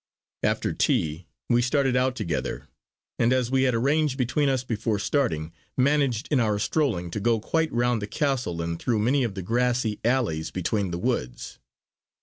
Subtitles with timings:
[0.41, 2.67] After tea we started out together;
[3.19, 7.39] and as we had arranged between us before starting, managed in our strolling to go
[7.39, 11.59] quite round the castle and through many of the grassy alleys between the woods.